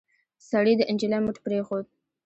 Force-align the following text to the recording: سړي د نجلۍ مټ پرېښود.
سړي 0.49 0.73
د 0.77 0.81
نجلۍ 0.91 1.19
مټ 1.25 1.35
پرېښود. 1.45 1.85